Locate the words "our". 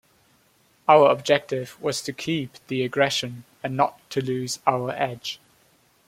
0.87-1.11, 4.65-4.89